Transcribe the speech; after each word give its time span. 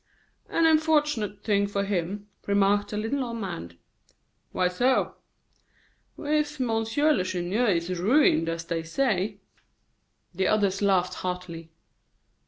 "An 0.49 0.65
unfortunate 0.65 1.43
thing 1.43 1.67
for 1.67 1.83
him," 1.83 2.27
remarked 2.47 2.91
a 2.91 2.97
little 2.97 3.23
old 3.23 3.37
man. 3.37 3.77
"Why 4.51 4.67
so?" 4.67 5.13
"If 6.17 6.59
Monsieur 6.59 7.13
Lacheneur 7.13 7.67
is 7.67 7.99
ruined, 7.99 8.49
as 8.49 8.65
they 8.65 8.81
say" 8.81 9.37
The 10.33 10.47
others 10.47 10.81
laughed 10.81 11.13
heartily. 11.13 11.69